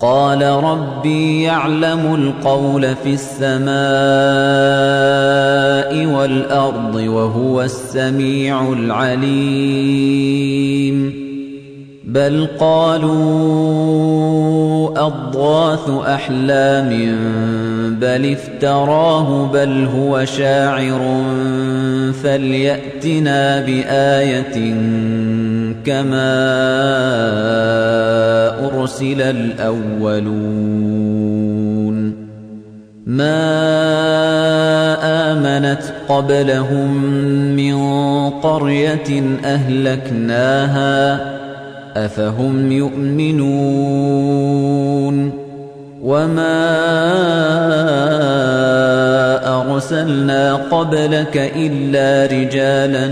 [0.00, 3.76] قال ربي يعلم القول في السماء
[6.16, 9.96] والأرض وهو السميع العليم.
[12.04, 13.86] بل قالوا
[15.06, 16.88] أضواث أحلام
[18.00, 21.22] بل افتراه بل هو شاعر
[22.22, 24.74] فليأتنا بآية
[25.86, 26.36] كما
[28.66, 30.76] أرسل الأولون
[33.06, 33.46] ما
[35.32, 37.04] آمنت قبلهم
[37.56, 37.76] من
[38.30, 41.20] قرية أهلكناها
[42.04, 44.16] أفهم يؤمنون
[46.02, 46.66] وما
[49.60, 53.06] أرسلنا قبلك إلا رجالا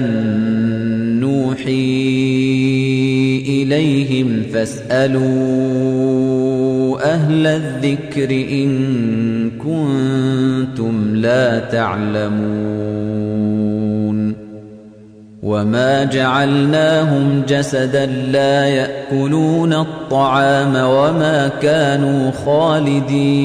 [1.21, 2.44] نوحي
[3.65, 5.25] إليهم فاسألوا
[7.15, 12.85] أهل الذكر إن كنتم لا تعلمون
[15.43, 23.45] وما جعلناهم جسدا لا يأكلون الطعام وما كانوا خالدين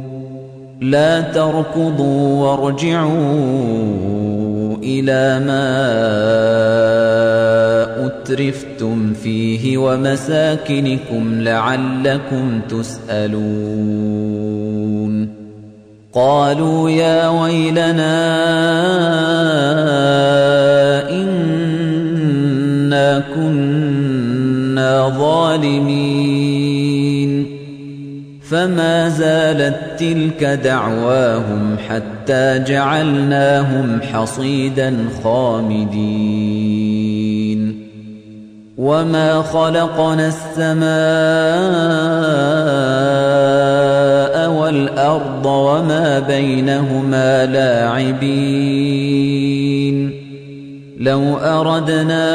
[0.81, 3.11] لا تركضوا وارجعوا
[4.83, 5.71] إلى ما
[8.05, 13.41] أترفتم فيه ومساكنكم لعلكم تسألون.
[16.13, 18.21] قالوا يا ويلنا
[21.09, 26.60] إنا كنا ظالمين.
[28.51, 36.61] فما زالت تلك دعواهم حتى جعلناهم حصيدا خامدين
[38.77, 40.91] وما خلقنا السماء
[44.49, 48.81] والأرض وما بينهما لاعبين
[50.99, 52.31] لو أردنا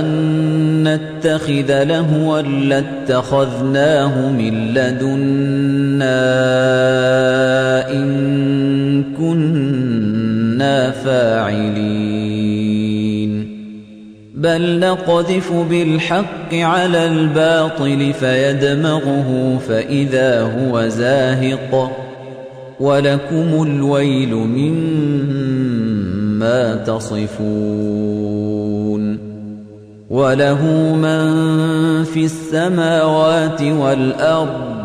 [0.00, 6.16] أن نتخذ لهوا لاتخذناه من لدنا
[7.90, 12.26] إن كنا فاعلين.
[14.34, 22.02] بل نقذف بالحق على الباطل فيدمغه فإذا هو زاهق.
[22.80, 25.24] ولكم الويل مما
[26.74, 27.36] تصفون.
[30.10, 30.64] وله
[30.94, 31.24] من
[32.04, 34.76] في السماوات والأرض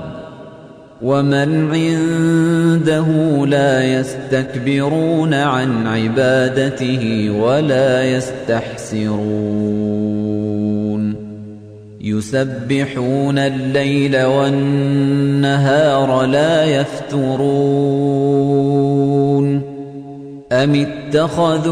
[1.01, 3.05] ومن عنده
[3.45, 9.21] لا يستكبرون عن عبادته ولا يستحسرون.
[12.01, 18.41] يسبحون الليل والنهار لا يفترون.
[20.51, 21.71] أَمِ اتَّخَذُوا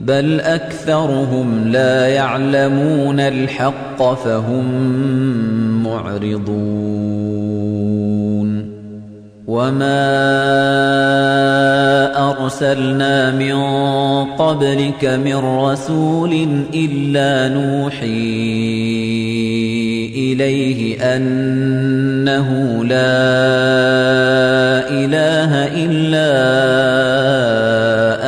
[0.00, 4.64] بل أكثرهم لا يعلمون الحق فهم
[5.84, 6.76] معرضون.
[9.46, 10.06] وما
[12.30, 13.54] أرسلنا من
[14.24, 18.06] قبلك من رسول إلا نوحي
[20.14, 22.48] إليه أنه
[22.84, 23.16] لا
[24.90, 25.52] إله
[25.84, 26.28] إلا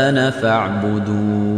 [0.09, 1.58] أنا فاعبدون.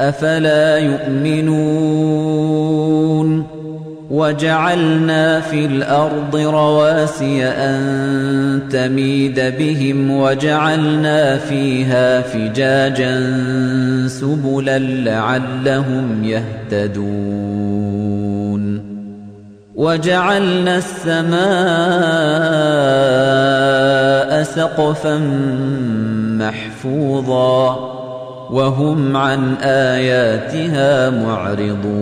[0.00, 2.34] أفلا يؤمنون
[4.10, 13.38] وجعلنا في الأرض رواسي أن تميد بهم وجعلنا فيها فجاجا
[14.06, 17.74] سبلا لعلهم يهتدون
[19.74, 21.34] وجعلنا السماء
[24.42, 25.18] سقفا
[26.38, 27.93] محفوظا
[28.54, 31.94] وهم عن آياتها معرضون.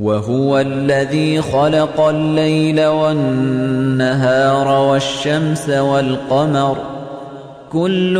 [0.00, 6.76] وهو الذي خلق الليل والنهار والشمس والقمر
[7.72, 8.14] كل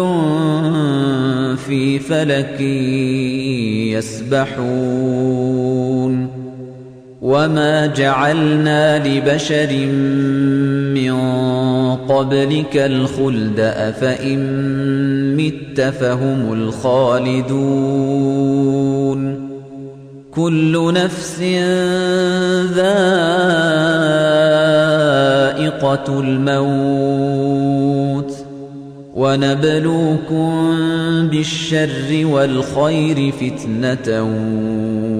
[1.67, 2.61] في فلك
[3.97, 5.49] يسبحون.
[7.23, 9.87] وما جعلنا لبشر
[10.95, 11.15] من
[11.97, 14.39] قبلك الخلد أفإن
[15.39, 17.49] مت فهم الخالدون
[20.35, 21.41] كل نفس
[22.75, 23.01] ذائقة
[26.21, 28.33] الموت
[29.15, 30.79] ونبلوكم
[31.31, 34.23] بالشر والخير فتنة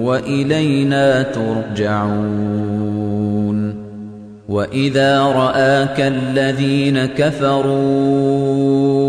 [0.03, 2.59] وإلينا ترجعون
[4.49, 9.08] وإذا رآك الذين كفروا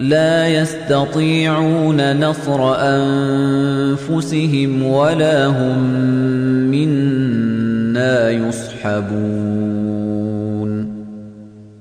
[0.00, 5.78] لا يستطيعون نصر أنفسهم ولا هم
[6.70, 9.68] منا يصحبون.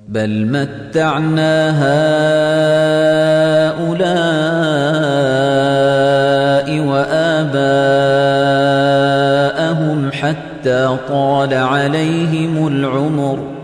[0.10, 1.98] بل متعنا هؤلاء
[6.80, 7.60] وآباءهم
[10.12, 13.57] حتى طال عليهم العمر.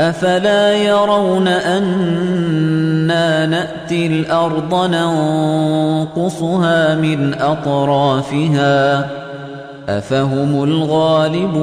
[0.00, 9.10] أفلا يرون أنا نأتي الأرض ننقصها من أطرافها
[9.88, 11.60] أفهم الغالبون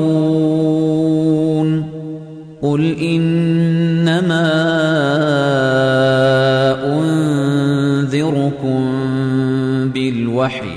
[2.61, 4.47] قل إنما
[8.05, 8.81] أنذركم
[9.93, 10.76] بالوحي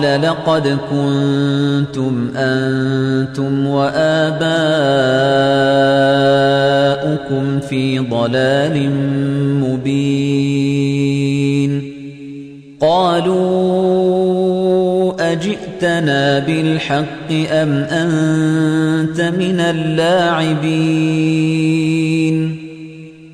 [0.00, 4.40] قال لقد كنتم أنتم وآباؤكم
[7.60, 8.90] في ضلال
[9.60, 10.90] مبين
[12.80, 13.40] قالوا
[15.32, 21.59] أجئتنا بالحق أم أنت من اللاعبين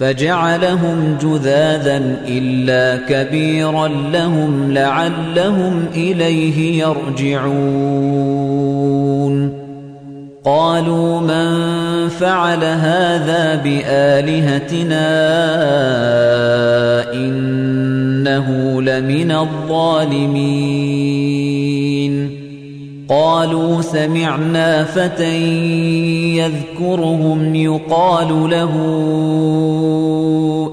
[0.00, 7.50] فجعلهم جذاذا إلا كبيرا لهم لعلهم إليه يرجعون.
[10.44, 11.68] قالوا من
[12.08, 15.10] فعل هذا بآلهتنا
[17.14, 20.80] إنه لمن الظالمين.
[23.10, 25.42] قالوا سمعنا فتى
[26.36, 28.72] يذكرهم يقال له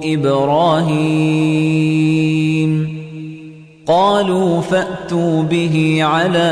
[0.04, 1.48] إبراهيم.
[3.88, 6.50] قالوا فأتوا به على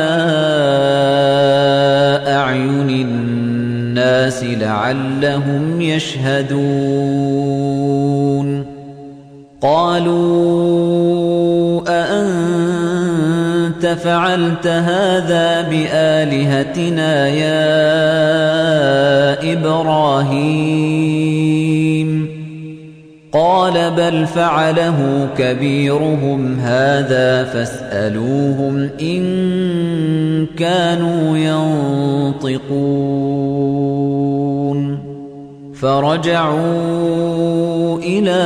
[2.28, 7.06] أعين الناس لعلهم يشهدون.
[9.62, 10.22] قالوا
[11.88, 12.85] أأنت
[13.88, 17.94] فعلت هذا بآلهتنا يا
[19.54, 20.86] إبراهيم.
[23.34, 29.26] قال بل فعله كبيرهم هذا فاسألوهم إن
[30.58, 32.96] كانوا ينطقون.
[35.74, 36.56] فرجعوا
[38.00, 38.46] إلى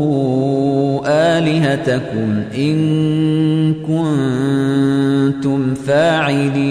[1.87, 6.61] آلهتكم إن كنتم فاعلين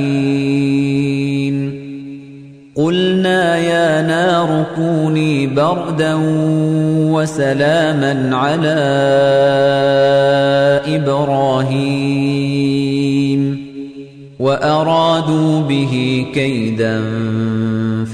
[2.74, 6.14] قلنا يا نار كوني بردا
[7.10, 8.76] وسلاما على
[10.96, 12.60] إبراهيم
[14.40, 17.02] وأرادوا به كيدا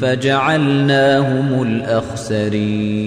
[0.01, 3.07] فجعلناهم الأخسرين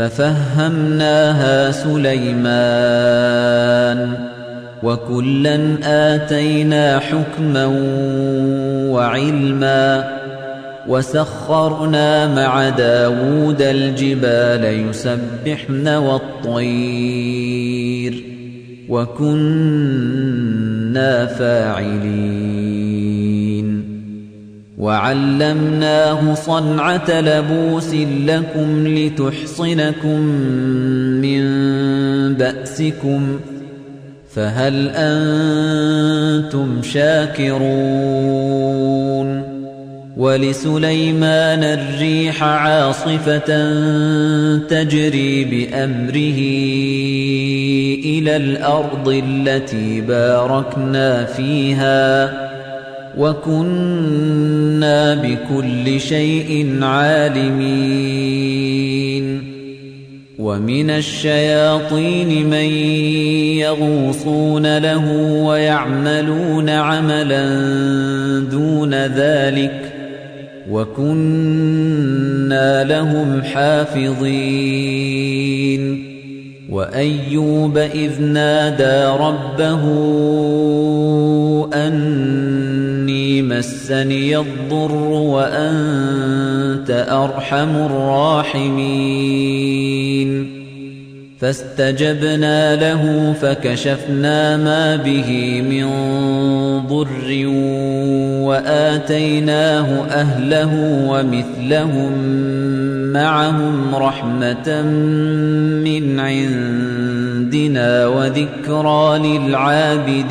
[0.00, 3.10] ففهمناها سليمان
[4.82, 7.66] وكلا آتينا حكما
[8.90, 10.10] وعلما
[10.88, 17.34] وسخرنا مع داود الجبال يسبحن والطير
[18.88, 20.06] وكنا
[21.26, 22.89] فاعلين.
[24.80, 27.94] وعلمناه صنعة لبوس
[28.26, 30.20] لكم لتحصنكم
[31.20, 31.44] من
[32.34, 33.40] بأسكم
[34.34, 38.40] فهل أنتم شاكرون
[40.16, 43.48] ولسليمان الريح عاصفة
[44.58, 46.38] تجري بأمره
[48.04, 52.49] إلى الأرض التي باركنا فيها
[53.18, 58.40] وكنا بكل شيء عالمين.
[60.38, 62.70] ومن الشياطين من
[63.58, 67.44] يغوصون له ويعملون عملا
[68.50, 69.92] دون ذلك.
[70.70, 75.10] وكنا لهم حافظين.
[76.70, 79.82] وأيوب إذ نادى ربه
[81.74, 82.69] أني
[83.42, 89.50] مسني الضر وأنت أرحم الراحمين.
[91.40, 95.86] فاستجبنا له فكشفنا ما به من
[96.86, 97.46] ضر
[98.48, 100.72] وآتيناه أهله
[101.08, 102.12] ومثلهم
[103.12, 104.82] معهم رحمة
[105.84, 110.30] من عندنا وذكرى للعابدين.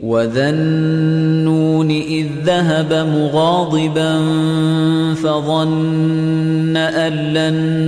[0.00, 4.18] وذا النون إذ ذهب مغاضبا
[5.14, 7.86] فظن أن لن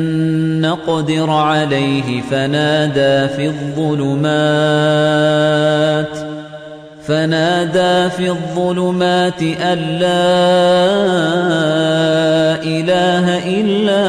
[0.60, 4.68] نقدر عليه فنادى في الظلمات
[7.06, 10.28] فنادى في الظلمات أن لا
[12.62, 14.08] إله إلا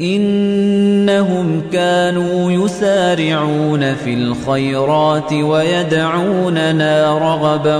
[0.00, 7.76] إنهم كانوا يسارعون في الخيرات ويدعوننا رغبا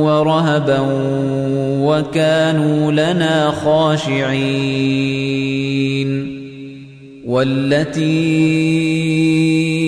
[0.00, 0.78] ورهبا
[1.80, 5.14] وكانوا لنا خاشعين
[7.26, 8.44] والتي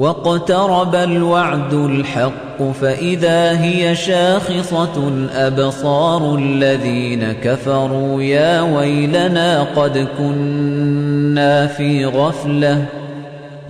[0.00, 12.84] واقترب الوعد الحق فإذا هي شاخصة أبصار الذين كفروا يا ويلنا قد كنا في غفلة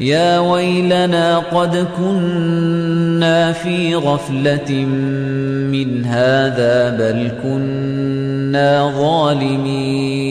[0.00, 4.72] يا ويلنا قد كنا في غفلة
[5.72, 10.30] من هذا بل كنا ظالمين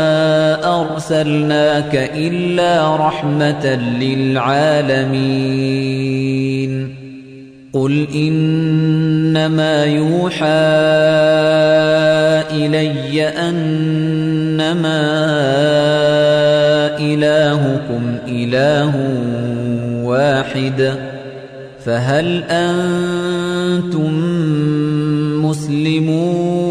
[0.81, 3.65] أرسلناك إلا رحمة
[4.01, 5.11] للعالمين.
[7.73, 10.45] قل إنما يوحى
[12.51, 15.01] إلي أنما
[16.99, 18.93] إلهكم إله
[20.03, 20.93] واحد.
[21.85, 24.13] فهل أنتم
[25.45, 26.70] مسلمون؟